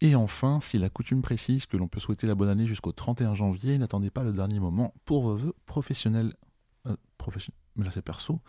[0.00, 3.34] Et enfin, si la coutume précise que l'on peut souhaiter la bonne année jusqu'au 31
[3.34, 6.34] janvier, n'attendez pas le dernier moment pour vos vœux professionnels.
[6.86, 7.58] Euh, professionnels.
[7.76, 8.40] Mais là c'est perso.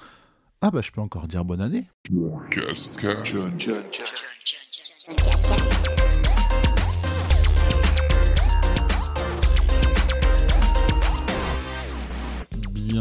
[0.62, 1.88] Ah bah je peux encore dire bonne année.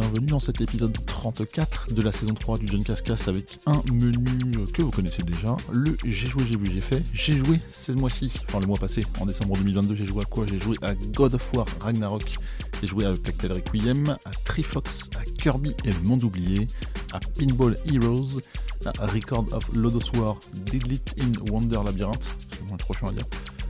[0.00, 4.66] Bienvenue dans cet épisode 34 de la saison 3 du John Cascast avec un menu
[4.74, 7.02] que vous connaissez déjà, le J'ai joué, j'ai vu, j'ai fait.
[7.14, 10.44] J'ai joué ce mois-ci, enfin le mois passé, en décembre 2022, j'ai joué à quoi?
[10.46, 12.38] J'ai joué à God of War Ragnarok,
[12.80, 16.66] j'ai joué à Plectel Requiem, à Trifox, à Kirby et le monde oublié,
[17.14, 18.40] à Pinball Heroes,
[18.84, 23.24] à Record of Lodos War, Diglit in Wonder Labyrinth, c'est trop chiant à dire,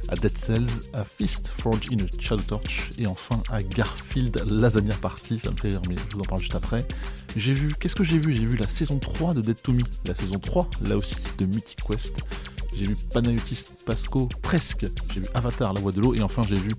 [0.08, 4.94] à Dead Cells, à Fist Forge in a Shadow Torch et enfin à Garfield Lasagna
[4.94, 6.86] Party, ça me fait rire mais je vous en parle juste après.
[7.36, 8.32] J'ai vu, qu'est-ce que j'ai vu?
[8.32, 11.46] J'ai vu la saison 3 de Dead to Me, la saison 3 là aussi de
[11.46, 12.20] Mythic Quest.
[12.74, 16.14] J'ai vu Panayotis Pasco presque, j'ai vu Avatar la voix de l'eau.
[16.14, 16.72] Et enfin j'ai vu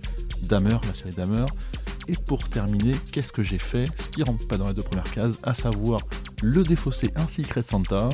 [0.43, 1.45] Damer, la série Damer.
[2.07, 3.89] Et pour terminer, qu'est-ce que j'ai fait?
[3.99, 5.99] Ce qui rentre pas dans les deux premières cases, à savoir
[6.41, 8.09] le défaussé ainsi Secret Santa,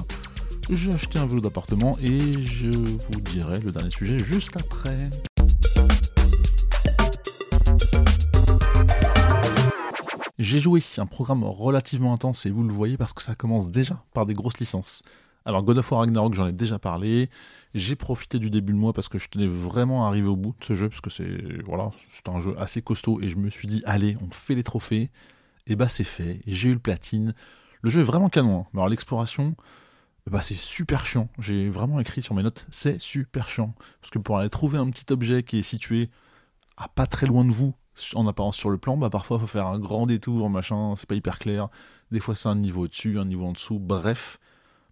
[0.69, 5.09] j'ai acheté un vélo d'appartement et je vous dirai le dernier sujet juste après.
[10.39, 14.03] J'ai joué un programme relativement intense et vous le voyez parce que ça commence déjà
[14.13, 15.03] par des grosses licences.
[15.45, 17.29] Alors God of War Ragnarok, j'en ai déjà parlé.
[17.73, 20.55] J'ai profité du début de mois parce que je tenais vraiment à arriver au bout
[20.59, 23.49] de ce jeu parce que c'est voilà, c'est un jeu assez costaud et je me
[23.49, 25.11] suis dit allez, on fait les trophées.
[25.67, 26.41] Et bah c'est fait.
[26.47, 27.33] J'ai eu le platine.
[27.81, 28.61] Le jeu est vraiment canon.
[28.61, 28.65] Hein.
[28.73, 29.55] Alors l'exploration,
[30.29, 31.29] bah c'est super chiant.
[31.39, 33.73] J'ai vraiment écrit sur mes notes, c'est super chiant.
[34.01, 36.09] Parce que pour aller trouver un petit objet qui est situé
[36.77, 37.73] à pas très loin de vous,
[38.15, 41.07] en apparence sur le plan, bah parfois il faut faire un grand détour, machin, c'est
[41.07, 41.67] pas hyper clair.
[42.11, 44.39] Des fois c'est un niveau au-dessus, un niveau en dessous, bref.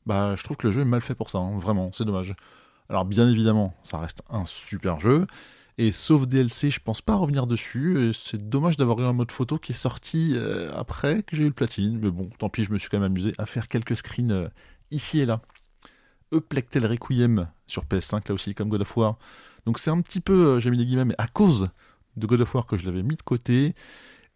[0.05, 1.57] Bah je trouve que le jeu est mal fait pour ça, hein.
[1.57, 2.35] vraiment, c'est dommage.
[2.89, 5.25] Alors bien évidemment, ça reste un super jeu.
[5.77, 8.11] Et sauf DLC, je pense pas revenir dessus.
[8.13, 11.47] C'est dommage d'avoir eu un mode photo qui est sorti euh, après que j'ai eu
[11.47, 11.97] le platine.
[11.99, 14.47] Mais bon, tant pis, je me suis quand même amusé à faire quelques screens euh,
[14.91, 15.41] ici et là.
[16.33, 19.17] Eplectel Requiem sur PS5, là aussi, comme God of War.
[19.65, 21.69] Donc c'est un petit peu, euh, j'ai mis des guillemets, mais à cause
[22.17, 23.75] de God of War que je l'avais mis de côté.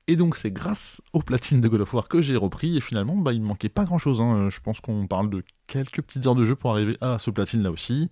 [0.07, 2.77] Et donc c'est grâce aux platines de God of War que j'ai repris.
[2.77, 4.21] Et finalement, bah, il ne manquait pas grand-chose.
[4.21, 4.49] Hein.
[4.49, 7.63] Je pense qu'on parle de quelques petites heures de jeu pour arriver à ce platine
[7.63, 8.09] là aussi.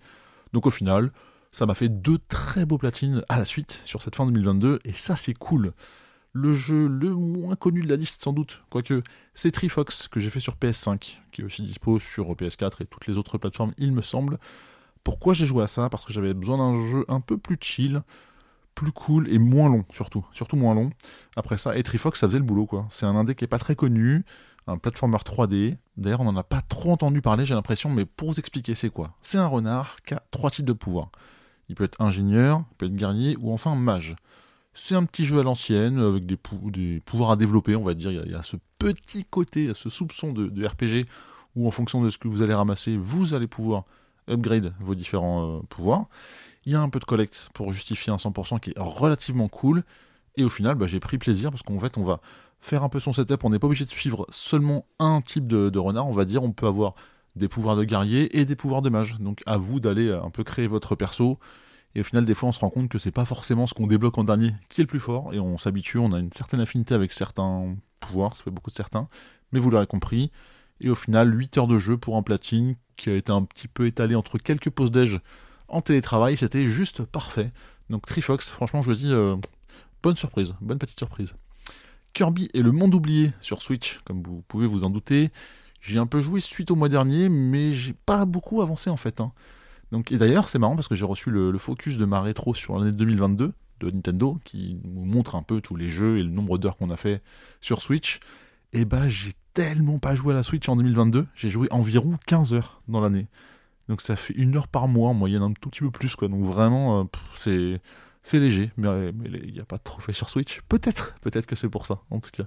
[0.52, 1.12] Donc au final,
[1.52, 4.80] ça m'a fait deux très beaux platines à la suite sur cette fin 2022.
[4.84, 5.72] Et ça c'est cool
[6.34, 9.02] le jeu le moins connu de la liste sans doute, quoique
[9.34, 13.06] c'est Trifox que j'ai fait sur PS5, qui est aussi dispo sur PS4 et toutes
[13.06, 14.38] les autres plateformes il me semble.
[15.04, 15.88] Pourquoi j'ai joué à ça?
[15.88, 18.02] Parce que j'avais besoin d'un jeu un peu plus chill,
[18.74, 20.90] plus cool et moins long surtout, surtout moins long.
[21.36, 22.86] Après ça, et Trifox ça faisait le boulot quoi.
[22.90, 24.24] C'est un indé qui est pas très connu,
[24.66, 25.76] un platformer 3D.
[25.96, 28.90] D'ailleurs on n'en a pas trop entendu parler j'ai l'impression, mais pour vous expliquer c'est
[28.90, 29.14] quoi?
[29.20, 31.12] C'est un renard qui a trois types de pouvoirs.
[31.68, 34.16] Il peut être ingénieur, il peut être guerrier ou enfin mage.
[34.74, 38.10] C'est un petit jeu à l'ancienne, avec des, pouvoirs à développer, on va dire.
[38.10, 41.06] Il y, a, ce petit côté, ce soupçon de, RPG,
[41.54, 43.84] où en fonction de ce que vous allez ramasser, vous allez pouvoir
[44.28, 46.06] upgrade vos différents euh, pouvoirs.
[46.66, 49.84] Il y a un peu de collect pour justifier un 100% qui est relativement cool.
[50.36, 52.20] Et au final, bah, j'ai pris plaisir parce qu'en fait, on va
[52.60, 53.44] faire un peu son setup.
[53.44, 56.08] On n'est pas obligé de suivre seulement un type de, renard.
[56.08, 56.94] On va dire, on peut avoir
[57.36, 59.20] des pouvoirs de guerrier et des pouvoirs de mage.
[59.20, 61.38] Donc à vous d'aller un peu créer votre perso
[61.94, 63.86] et au final, des fois, on se rend compte que c'est pas forcément ce qu'on
[63.86, 66.60] débloque en dernier qui est le plus fort, et on s'habitue, on a une certaine
[66.60, 69.08] affinité avec certains pouvoirs, ça fait beaucoup de certains,
[69.52, 70.30] mais vous l'aurez compris.
[70.80, 73.68] Et au final, 8 heures de jeu pour un platine qui a été un petit
[73.68, 75.20] peu étalé entre quelques pauses déj
[75.68, 77.52] en télétravail, c'était juste parfait.
[77.90, 79.36] Donc Trifox, franchement, je vous dis, euh,
[80.02, 81.34] bonne surprise, bonne petite surprise.
[82.12, 85.30] Kirby et le monde oublié sur Switch, comme vous pouvez vous en douter.
[85.80, 89.20] J'ai un peu joué suite au mois dernier, mais j'ai pas beaucoup avancé en fait.
[89.20, 89.32] Hein
[90.10, 92.92] et d'ailleurs, c'est marrant parce que j'ai reçu le, focus de ma rétro sur l'année
[92.92, 96.76] 2022 de Nintendo, qui nous montre un peu tous les jeux et le nombre d'heures
[96.76, 97.22] qu'on a fait
[97.60, 98.20] sur Switch.
[98.72, 102.54] Et bah, j'ai tellement pas joué à la Switch en 2022, j'ai joué environ 15
[102.54, 103.26] heures dans l'année.
[103.88, 106.28] Donc ça fait une heure par mois en moyenne, un tout petit peu plus, quoi.
[106.28, 107.04] Donc vraiment, euh,
[107.36, 107.80] c'est
[108.22, 108.88] c'est léger, mais
[109.34, 110.62] il n'y a pas de trophée sur Switch.
[110.62, 112.44] Peut-être, peut-être que c'est pour ça, en tout cas.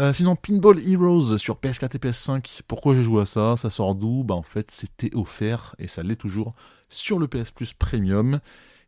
[0.00, 2.60] Euh, sinon, Pinball Heroes sur PS4 et PS5.
[2.68, 3.56] Pourquoi j'ai joué à ça?
[3.56, 4.22] Ça sort d'où?
[4.22, 6.54] Bah en fait, c'était offert et ça l'est toujours
[6.88, 8.38] sur le PS Plus Premium.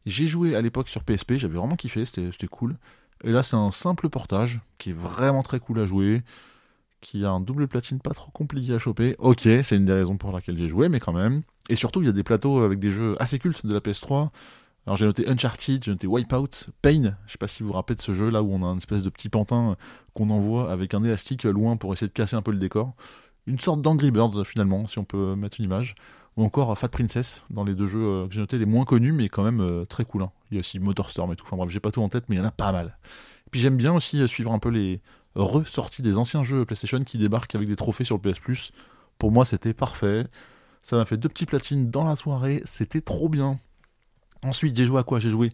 [0.07, 2.77] J'ai joué à l'époque sur PSP, j'avais vraiment kiffé, c'était cool.
[3.25, 6.23] Et là, c'est un simple portage qui est vraiment très cool à jouer,
[7.01, 9.17] qui a un double platine pas trop compliqué à choper.
[9.19, 11.43] Ok, c'est une des raisons pour laquelle j'ai joué, mais quand même.
[11.69, 14.31] Et surtout, il y a des plateaux avec des jeux assez cultes de la PS3.
[14.87, 17.97] Alors j'ai noté Uncharted, j'ai noté Wipeout, Pain, je sais pas si vous vous rappelez
[17.97, 19.77] de ce jeu là où on a une espèce de petit pantin
[20.15, 22.95] qu'on envoie avec un élastique loin pour essayer de casser un peu le décor.
[23.47, 25.95] Une sorte d'Angry Birds finalement, si on peut mettre une image.
[26.37, 29.29] ou encore Fat Princess, dans les deux jeux que j'ai notés, les moins connus, mais
[29.29, 30.23] quand même très cool.
[30.23, 30.31] Hein.
[30.51, 31.45] Il y a aussi Motorstorm et tout.
[31.47, 32.97] Enfin bref, j'ai pas tout en tête, mais il y en a pas mal.
[33.51, 35.01] Puis j'aime bien aussi suivre un peu les
[35.35, 38.73] ressorties des anciens jeux PlayStation qui débarquent avec des trophées sur le PS Plus.
[39.19, 40.27] Pour moi, c'était parfait.
[40.83, 42.63] Ça m'a fait deux petits platines dans la soirée.
[42.65, 43.59] C'était trop bien.
[44.45, 45.19] Ensuite, j'ai joué à quoi?
[45.19, 45.51] J'ai joué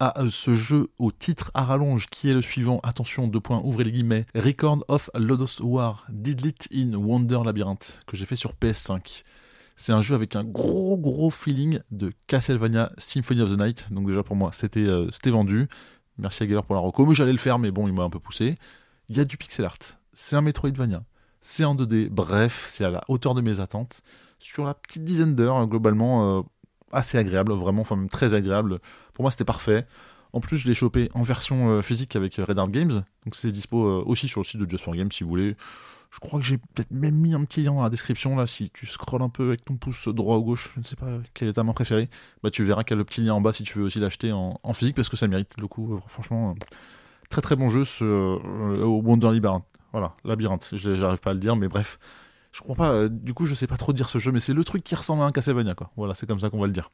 [0.00, 2.80] à euh, ce jeu au titre à rallonge qui est le suivant.
[2.82, 4.26] Attention, deux points, ouvrez les guillemets.
[4.34, 9.22] Record of Lodos War, Didlit in Wonder Labyrinth, que j'ai fait sur PS5.
[9.76, 13.86] C'est un jeu avec un gros gros feeling de Castlevania Symphony of the Night.
[13.90, 15.68] Donc déjà pour moi, c'était euh, vendu.
[16.18, 17.06] Merci à Galler pour la reco.
[17.06, 18.56] Mais j'allais le faire, mais bon, il m'a un peu poussé.
[19.08, 19.78] Il y a du pixel art.
[20.12, 21.02] C'est un Metroidvania.
[21.40, 22.08] C'est en 2D.
[22.08, 24.02] Bref, c'est à la hauteur de mes attentes.
[24.38, 26.42] Sur la petite dizaine d'heures, hein, globalement, euh,
[26.94, 28.78] assez agréable, vraiment, enfin très agréable.
[29.12, 29.86] Pour moi, c'était parfait.
[30.34, 33.52] En plus, je l'ai chopé en version euh, physique avec Red Art Games, donc c'est
[33.52, 35.56] dispo euh, aussi sur le site de Just for Games si vous voulez.
[36.10, 38.68] Je crois que j'ai peut-être même mis un petit lien dans la description là, si
[38.70, 41.48] tu scrolles un peu avec ton pouce droit ou gauche, je ne sais pas quel
[41.48, 42.08] est ta main préférée,
[42.42, 44.00] bah tu verras qu'il y a le petit lien en bas si tu veux aussi
[44.00, 46.56] l'acheter en, physique parce que ça mérite le coup, euh, franchement,
[47.30, 48.04] très très bon jeu ce
[48.84, 49.64] Wonder Labyrinth.
[49.92, 52.00] Voilà, labyrinthe, j'arrive pas à le dire, mais bref,
[52.54, 54.54] je crois pas, euh, du coup, je sais pas trop dire ce jeu, mais c'est
[54.54, 55.90] le truc qui ressemble à un Castlevania, quoi.
[55.96, 56.92] Voilà, c'est comme ça qu'on va le dire.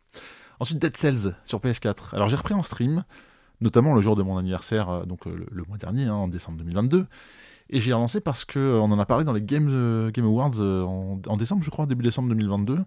[0.58, 2.14] Ensuite, Dead Cells sur PS4.
[2.14, 3.04] Alors, j'ai repris en stream,
[3.60, 6.56] notamment le jour de mon anniversaire, euh, donc euh, le, mois dernier, hein, en décembre
[6.56, 7.06] 2022.
[7.68, 9.68] Et j'ai relancé parce que on en a parlé dans les Game
[10.16, 12.78] Awards en, décembre, je crois, début décembre 2022.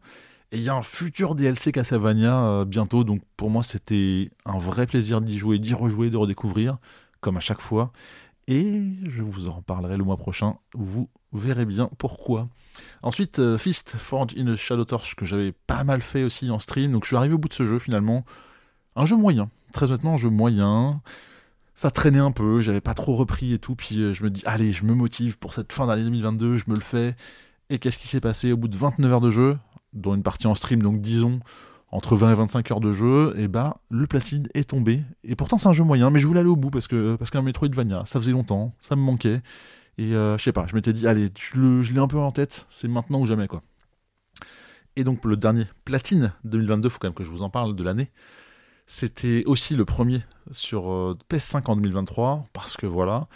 [0.52, 4.88] Et il y a un futur DLC Castlevania bientôt, donc pour moi, c'était un vrai
[4.88, 6.75] plaisir d'y jouer, d'y rejouer, de redécouvrir,
[7.22, 7.94] comme à chaque fois.
[8.48, 10.58] Et je vous en parlerai le mois prochain.
[10.74, 12.48] Vous verrez bien pourquoi.
[13.02, 16.60] Ensuite, euh, Fist, Forge in a Shadow Torch, que j'avais pas mal fait aussi en
[16.60, 16.92] stream.
[16.92, 18.26] Donc je suis arrivé au bout de ce jeu finalement.
[18.96, 19.50] Un jeu moyen.
[19.72, 21.02] Très honnêtement, un jeu moyen.
[21.76, 23.76] Ça traînait un peu, j'avais pas trop repris et tout.
[23.76, 26.66] Puis euh, je me dis, allez, je me motive pour cette fin d'année 2022, je
[26.68, 27.16] me le fais.
[27.70, 29.58] Et qu'est-ce qui s'est passé au bout de 29 heures de jeu,
[29.94, 31.40] dont une partie en stream, donc disons
[31.94, 35.04] entre 20 et 25 heures de jeu, et bah le platine est tombé.
[35.24, 37.30] Et pourtant c'est un jeu moyen, mais je voulais aller au bout parce que parce
[37.30, 39.42] qu'un Metroidvania, ça faisait longtemps, ça me manquait.
[39.98, 42.66] Et euh, je sais pas, je m'étais dit, allez, je l'ai un peu en tête,
[42.69, 43.62] c'est maintenant ou jamais, quoi.
[44.95, 47.84] Et donc, le dernier, Platine 2022, faut quand même que je vous en parle de
[47.84, 48.12] l'année.
[48.86, 53.28] C'était aussi le premier sur euh, PS5 en 2023, parce que voilà,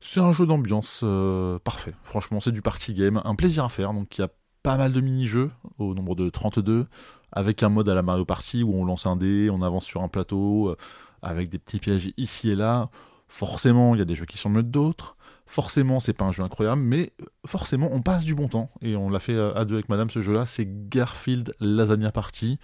[0.00, 1.94] c'est un jeu d'ambiance euh, parfait.
[2.02, 3.92] Franchement, c'est du party game, un plaisir à faire.
[3.92, 4.28] Donc, il y a
[4.62, 6.86] pas mal de mini-jeux, au nombre de 32,
[7.32, 10.02] avec un mode à la Mario Party où on lance un dé, on avance sur
[10.02, 10.74] un plateau,
[11.22, 12.88] avec des petits pièges ici et là.
[13.28, 15.16] Forcément, il y a des jeux qui sont mieux que d'autres.
[15.48, 17.10] Forcément, c'est pas un jeu incroyable, mais
[17.46, 18.70] forcément, on passe du bon temps.
[18.82, 20.44] Et on l'a fait à deux avec madame, ce jeu-là.
[20.44, 22.58] C'est Garfield Lasagna Party,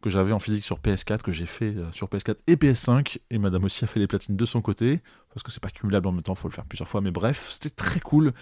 [0.00, 3.18] que j'avais en physique sur PS4, que j'ai fait euh, sur PS4 et PS5.
[3.28, 5.02] Et madame aussi a fait les platines de son côté,
[5.34, 7.02] parce que c'est pas cumulable en même temps, faut le faire plusieurs fois.
[7.02, 8.32] Mais bref, c'était très cool.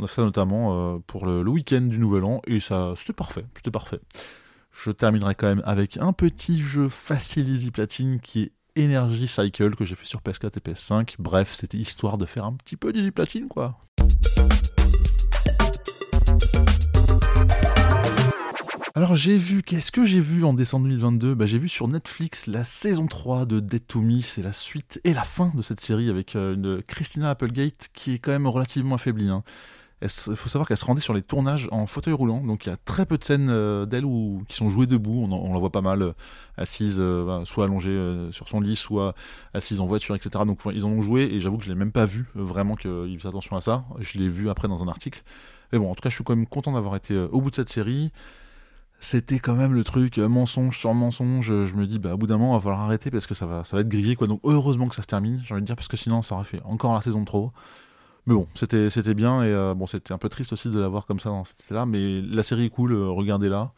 [0.00, 3.12] On a fait ça notamment euh, pour le, week-end du Nouvel An, et ça, c'était
[3.12, 3.44] parfait.
[3.54, 4.00] C'était parfait.
[4.72, 9.74] Je terminerai quand même avec un petit jeu facile easy platine qui est Energy Cycle
[9.74, 11.14] que j'ai fait sur PS4 et PS5.
[11.18, 13.78] Bref, c'était histoire de faire un petit peu d'Easy Platine, quoi.
[18.96, 22.48] Alors j'ai vu, qu'est-ce que j'ai vu en décembre 2022 bah, J'ai vu sur Netflix
[22.48, 25.80] la saison 3 de Dead to Me, c'est la suite et la fin de cette
[25.80, 29.28] série avec euh, une Christina Applegate qui est quand même relativement affaiblie.
[29.28, 29.44] Hein.
[30.02, 32.72] Il faut savoir qu'elle se rendait sur les tournages en fauteuil roulant, donc il y
[32.72, 34.04] a très peu de scènes euh, d'elle
[34.48, 35.28] qui sont jouées debout.
[35.30, 36.12] On, la voit pas mal euh,
[36.56, 39.14] assise, euh, soit allongée sur son lit, soit
[39.52, 40.44] assise en voiture, etc.
[40.46, 43.14] Donc ils en ont joué et j'avoue que je l'ai même pas vu vraiment qu'ils
[43.18, 43.84] faisaient attention à ça.
[43.98, 45.22] Je l'ai vu après dans un article.
[45.72, 47.56] Mais bon, en tout cas, je suis quand même content d'avoir été au bout de
[47.56, 48.10] cette série.
[49.00, 51.46] C'était quand même le truc mensonge sur mensonge.
[51.46, 53.46] Je me dis, bah, au bout d'un moment, il va falloir arrêter parce que ça
[53.46, 54.26] va, ça être grillé, quoi.
[54.26, 56.44] Donc, heureusement que ça se termine, j'ai envie de dire, parce que sinon, ça aurait
[56.44, 57.52] fait encore la saison de trop.
[58.26, 61.20] Mais bon, c'était bien et euh, bon, c'était un peu triste aussi de l'avoir comme
[61.20, 63.72] ça dans cette là mais la série est cool, euh, regardez-la.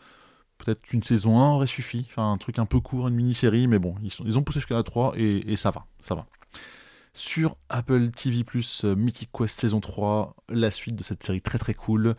[0.58, 3.78] Peut-être qu'une saison 1 aurait suffi, enfin un truc un peu court, une mini-série, mais
[3.78, 6.26] bon, ils, ont poussé jusqu'à la 3 et, ça va, ça va.
[7.14, 8.44] Sur Apple TV+,
[8.84, 12.14] euh, Mythic Quest saison 3, la suite de cette série très très cool,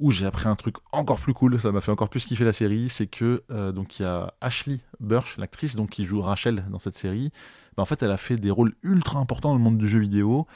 [0.00, 2.52] où j'ai appris un truc encore plus cool, ça m'a fait encore plus kiffer la
[2.52, 7.32] série, c'est que donc y a Ashley Burch, l'actrice qui joue Rachel dans cette série,
[7.76, 9.98] bah, en fait elle a fait des rôles ultra importants dans le monde du jeu
[9.98, 10.46] vidéo,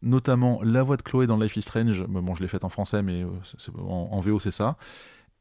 [0.00, 2.04] notamment la voix de Chloé dans Life is Strange.
[2.06, 4.76] Bon, je l'ai faite en français, mais euh, en, VO, c'est ça.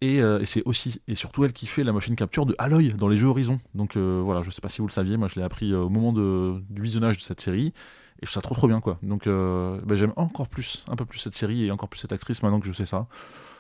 [0.04, 3.08] Euh, et, c'est aussi et surtout elle qui fait la machine capture de Aloy dans
[3.08, 3.60] les jeux Horizon.
[3.76, 5.90] Donc euh, voilà, je sais pas si vous le saviez, moi je l'ai appris au
[5.90, 8.98] moment du visionnage de cette série et je trouve ça trop trop bien quoi.
[9.04, 12.42] Donc bah, j'aime encore plus, un peu plus cette série et encore plus cette actrice
[12.42, 13.08] maintenant que je sais ça.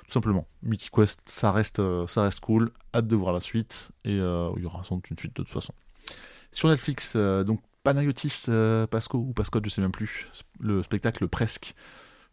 [0.08, 2.72] Tout simplement, Mythic Quest, ça reste, ça reste cool.
[2.96, 5.54] Hâte de voir la suite et il y aura sans doute une suite de toute
[5.54, 5.74] façon.
[6.52, 10.28] Sur Netflix, donc Panayotis euh, Pasco ou Pascotte, je sais même plus,
[10.60, 11.76] le spectacle presque.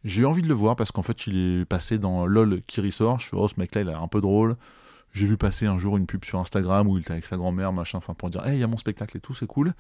[0.05, 3.19] J'ai envie de le voir parce qu'en fait il est passé dans LOL qui ressort.
[3.19, 4.57] Je suis oh ce mec là il a un peu drôle.
[5.13, 7.73] J'ai vu passer un jour une pub sur Instagram où il était avec sa grand-mère,
[7.73, 9.73] machin, enfin pour dire, hey, il y a mon spectacle et tout, c'est cool.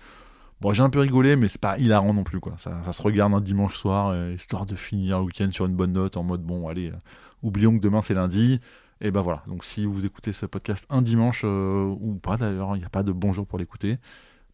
[0.60, 2.54] Bon, j'ai un peu rigolé, mais c'est pas hilarant non plus, quoi.
[2.56, 5.92] Ça, se regarde un dimanche soir, euh, histoire de finir le week-end sur une bonne
[5.92, 6.96] note, en mode, bon, allez, euh,
[7.42, 8.60] oublions que demain c'est lundi.
[9.00, 12.80] Et ben voilà, donc si vous écoutez ce podcast un dimanche, ou pas d'ailleurs, il
[12.80, 13.98] n'y a pas de bonjour pour l'écouter,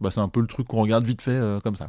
[0.00, 1.88] bah c'est un peu le truc qu'on regarde vite fait comme ça.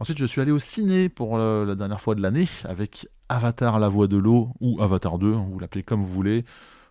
[0.00, 3.88] Ensuite, je suis allé au ciné pour la dernière fois de l'année avec Avatar, la
[3.88, 6.44] voix de l'eau, ou Avatar 2, hein, vous l'appelez comme vous voulez.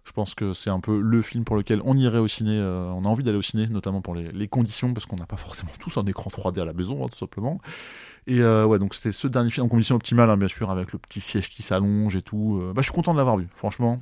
[0.08, 2.90] Je pense que c'est un peu le film pour lequel on irait au ciné, euh,
[2.92, 5.72] on a envie d'aller au ciné, notamment pour les, conditions, parce qu'on n'a pas forcément
[5.80, 7.60] tous un écran 3D à la maison, hein, tout simplement.
[8.26, 10.94] Et euh, ouais, donc c'était ce dernier film en conditions optimales, hein, bien sûr, avec
[10.94, 12.60] le petit siège qui s'allonge et tout.
[12.62, 14.00] Euh, bah, je suis content de l'avoir vu, franchement.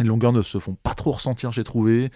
[0.00, 2.10] Les longueurs ne se font pas trop ressentir, j'ai trouvé.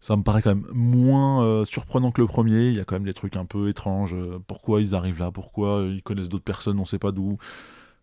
[0.00, 2.68] Ça me paraît quand même moins surprenant que le premier.
[2.68, 4.16] Il y a quand même des trucs un peu étranges.
[4.46, 7.36] pourquoi ils arrivent là Pourquoi ils connaissent d'autres personnes On sait pas d'où.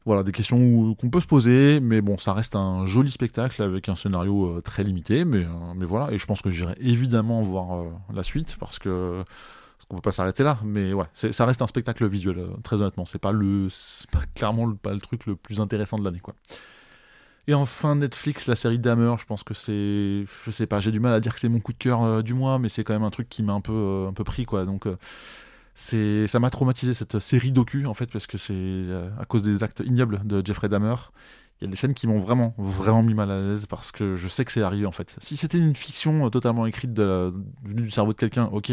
[0.06, 3.90] Voilà, des questions qu'on peut se poser, mais bon, ça reste un joli spectacle avec
[3.90, 7.42] un scénario euh, très limité, mais, euh, mais voilà, et je pense que j'irai évidemment
[7.42, 9.24] voir euh, la suite parce que
[9.78, 13.04] parce qu'on peut pas s'arrêter là, mais ouais, ça reste un spectacle visuel, très honnêtement.
[13.06, 13.68] C'est pas le,
[14.12, 16.36] pas clairement le, pas le truc le plus intéressant de l'année, quoi.
[17.48, 21.00] Et enfin, Netflix, la série Dahmer, je pense que c'est, je sais pas, j'ai du
[21.00, 23.04] mal à dire que c'est mon coup de cœur du mois, mais c'est quand même
[23.04, 24.66] un truc qui m'a un peu, un peu pris, quoi.
[24.66, 24.88] Donc
[25.76, 29.44] c'est ça m'a traumatisé cette série docu en fait parce que c'est euh, à cause
[29.44, 30.96] des actes ignobles de Jeffrey Dahmer.
[31.60, 34.16] Il y a des scènes qui m'ont vraiment vraiment mis mal à l'aise parce que
[34.16, 35.18] je sais que c'est arrivé en fait.
[35.20, 37.34] Si c'était une fiction euh, totalement écrite de
[37.66, 38.72] du cerveau de quelqu'un ok.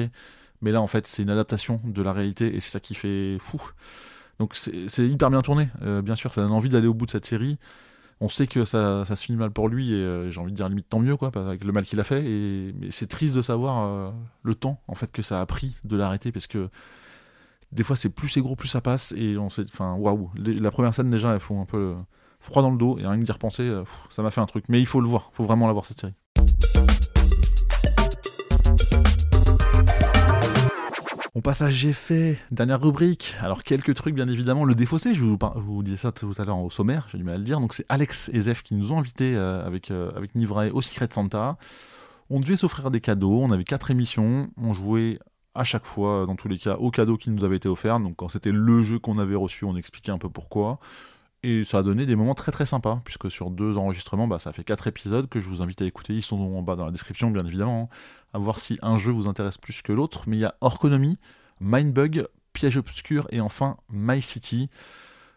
[0.62, 3.36] Mais là en fait c'est une adaptation de la réalité et c'est ça qui fait
[3.40, 3.60] fou.
[4.38, 7.10] Donc c'est hyper bien tourné euh, bien sûr ça donne envie d'aller au bout de
[7.10, 7.58] cette série
[8.22, 10.68] on sait que ça, se finit mal pour lui et euh, j'ai envie de dire
[10.68, 12.24] limite tant mieux quoi avec le mal qu'il a fait.
[12.24, 14.10] Et mais c'est triste de savoir euh,
[14.44, 16.68] le temps en fait que ça a pris de l'arrêter parce que
[17.72, 20.70] des fois c'est plus c'est gros plus ça passe et on sait enfin waouh la
[20.70, 21.94] première scène déjà elles font un peu
[22.38, 24.66] froid dans le dos et rien que d'y repenser euh, ça m'a fait un truc.
[24.68, 26.14] Mais il faut le voir faut vraiment la voir cette série
[31.34, 33.36] On passe à J'ai fait, dernière rubrique.
[33.40, 36.58] Alors quelques trucs bien évidemment, le défaussé, je vous, vous disais ça tout à l'heure
[36.58, 37.58] au sommaire, j'ai du mal à le dire.
[37.58, 40.82] Donc c'est Alex et Zef qui nous ont invités euh, avec, euh, avec Nivray au
[40.82, 41.56] Secret Santa.
[42.28, 45.18] On devait s'offrir des cadeaux, on avait quatre émissions, on jouait
[45.54, 48.00] à chaque fois, dans tous les cas, aux cadeaux qui nous avaient été offerts.
[48.00, 50.80] Donc quand c'était le jeu qu'on avait reçu, on expliquait un peu pourquoi.
[51.44, 54.52] Et ça a donné des moments très très sympas, puisque sur deux enregistrements, bah, ça
[54.52, 56.14] fait quatre épisodes que je vous invite à écouter.
[56.14, 57.96] Ils sont en bas dans la description, bien évidemment, hein,
[58.32, 60.24] à voir si un jeu vous intéresse plus que l'autre.
[60.28, 61.18] Mais il y a Orconomy,
[61.60, 64.70] Mindbug, Piège Obscur et enfin My City.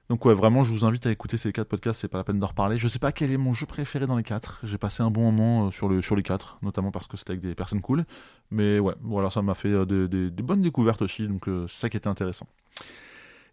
[0.10, 2.38] Donc ouais, vraiment, je vous invite à écouter ces quatre podcasts, c'est pas la peine
[2.38, 2.78] d'en reparler.
[2.78, 4.60] Je sais pas quel est mon jeu préféré dans les quatre.
[4.64, 7.32] J'ai passé un bon moment euh, sur, le, sur les quatre, notamment parce que c'était
[7.32, 8.06] avec des personnes cool.
[8.52, 11.90] Mais ouais, voilà, ça m'a fait euh, des, bonnes découvertes aussi, donc euh, c'est ça
[11.90, 12.46] qui était intéressant.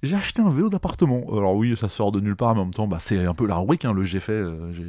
[0.03, 1.25] J'ai acheté un vélo d'appartement.
[1.33, 3.47] Alors oui, ça sort de nulle part, mais en même temps, bah, c'est un peu
[3.47, 3.85] la rubrique.
[3.85, 4.45] Hein, le j'ai fait,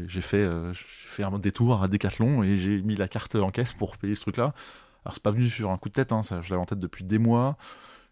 [0.08, 4.16] j'ai fait, un détour à Decathlon et j'ai mis la carte en caisse pour payer
[4.16, 4.54] ce truc-là.
[5.06, 7.04] Alors c'est pas venu sur un coup de tête, hein, je l'avais en tête depuis
[7.04, 7.58] des mois.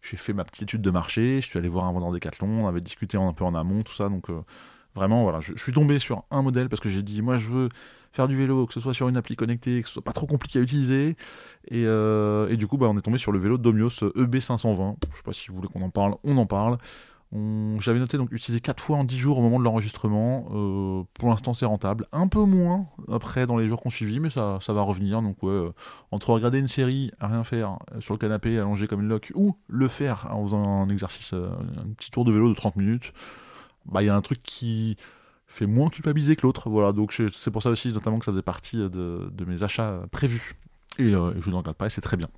[0.01, 2.67] J'ai fait ma petite étude de marché, je suis allé voir un vendeur Decathlon, on
[2.67, 4.10] avait discuté un peu en amont, tout ça.
[4.10, 4.43] Donc euh,
[4.95, 7.69] vraiment, voilà, je, suis tombé sur un modèle parce que j'ai dit, moi je veux
[8.12, 10.27] faire du vélo, que ce soit sur une appli connectée, que ce soit pas trop
[10.27, 11.15] compliqué à utiliser.
[11.69, 14.95] Et, euh, du coup, bah, on est tombé sur le vélo Domios EB520.
[15.12, 16.77] Je sais pas si vous voulez qu'on en parle, on en parle.
[17.79, 20.50] J'avais noté donc utiliser 4 fois en 10 jours au moment de l'enregistrement.
[20.51, 22.05] Euh, pour l'instant, c'est rentable.
[22.12, 25.21] Un peu moins après dans les jours qu'on suivit, mais ça, ça va revenir.
[25.21, 25.71] Donc, ouais, euh,
[26.12, 29.55] entre regarder une série à rien faire sur le canapé, allongé comme une loque, ou
[29.69, 33.13] le faire en faisant un exercice, un petit tour de vélo de 30 minutes,
[33.86, 34.98] bah, y a un truc qui
[35.48, 36.70] fait moins culpabiliser que l'autre.
[36.70, 40.02] Voilà, donc c'est pour ça aussi, notamment, que ça faisait partie de, de mes achats
[40.12, 40.56] prévus.
[40.98, 42.30] Et je ne regarde pas, et c'est très bien.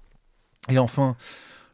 [0.70, 1.16] Et enfin,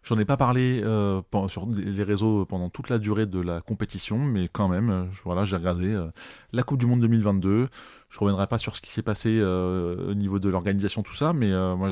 [0.03, 4.17] J'en ai pas parlé euh, sur les réseaux pendant toute la durée de la compétition,
[4.17, 6.07] mais quand même, euh, voilà, j'ai regardé euh,
[6.53, 7.67] la Coupe du Monde 2022.
[8.09, 11.51] Je reviendrai pas sur ce qui s'est passé au niveau de l'organisation, tout ça, mais
[11.75, 11.89] moi,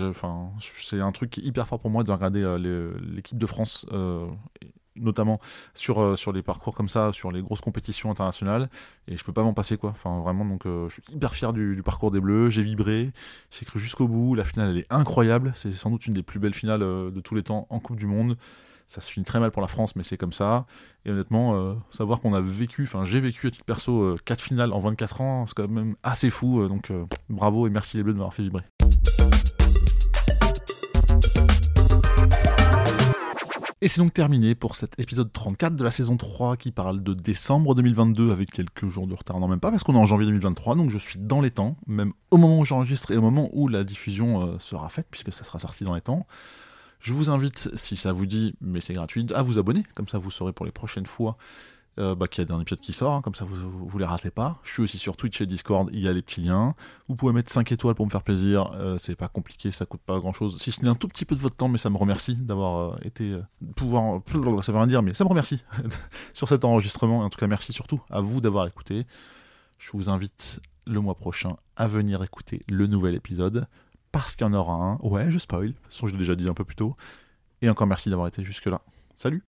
[0.63, 2.57] c'est un truc hyper fort pour moi de regarder
[3.13, 3.85] l'équipe de France
[4.99, 5.39] notamment
[5.73, 8.69] sur, euh, sur les parcours comme ça, sur les grosses compétitions internationales.
[9.07, 9.91] Et je peux pas m'en passer, quoi.
[9.91, 12.49] Enfin, vraiment, donc euh, je suis hyper fier du, parcours des Bleus.
[12.49, 13.11] J'ai vibré,
[13.51, 14.35] j'ai cru jusqu'au bout.
[14.35, 15.51] La finale, elle est incroyable.
[15.55, 17.97] C'est sans doute une des plus belles finales euh, de tous les temps en Coupe
[17.97, 18.37] du Monde.
[18.87, 20.65] Ça se finit très mal pour la France, mais c'est comme ça.
[21.03, 24.79] Et honnêtement, savoir qu'on a vécu, enfin, j'ai vécu à titre perso 4 finales en
[24.79, 26.65] 24 ans, c'est quand même assez fou.
[26.69, 26.93] donc
[27.27, 28.63] bravo et merci les Bleus de m'avoir fait vibrer.
[33.79, 37.13] Et c'est donc terminé pour cet épisode 34 de la saison 3 qui parle de
[37.13, 40.25] décembre 2022 avec quelques jours de retard, non même pas parce qu'on est en janvier
[40.25, 43.51] 2023, donc je suis dans les temps, même au moment où j'enregistre et au moment
[43.53, 46.25] où la diffusion euh, sera faite, puisque ça sera sorti dans les temps.
[46.99, 50.17] Je vous invite, si ça vous dit, mais c'est gratuit, à vous abonner, comme ça
[50.17, 51.37] vous saurez pour les prochaines fois
[51.99, 54.05] euh, bah, qu'il y a un épisode qui sort, hein, comme ça vous, vous les
[54.05, 54.59] ratez pas.
[54.63, 56.75] Je suis aussi sur Twitch et Discord, il y a les petits liens.
[57.07, 60.01] Vous pouvez mettre 5 étoiles pour me faire plaisir, euh, c'est pas compliqué, ça coûte
[60.05, 60.61] pas grand chose.
[60.61, 62.93] Si ce n'est un tout petit peu de votre temps, mais ça me remercie d'avoir
[62.93, 63.31] euh, été.
[63.31, 63.41] Euh,
[63.75, 64.21] pouvoir.
[64.61, 65.63] Ça veut rien dire, mais ça me remercie
[66.33, 67.19] sur cet enregistrement.
[67.19, 69.05] En tout cas, merci surtout à vous d'avoir écouté.
[69.77, 73.67] Je vous invite le mois prochain à venir écouter le nouvel épisode,
[74.11, 74.97] parce qu'il y en aura un.
[75.01, 76.95] Ouais, je spoil, de toute je l'ai déjà dit un peu plus tôt.
[77.61, 78.81] Et encore merci d'avoir été jusque-là.
[79.17, 79.41] Salut.